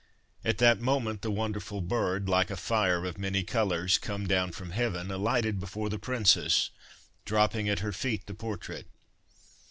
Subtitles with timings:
[0.43, 4.71] At that moment the wonderful bird, like a fire of many colours come down from
[4.71, 6.71] heaven, alighted before the princess,
[7.23, 8.87] dropping at her feet the portrait.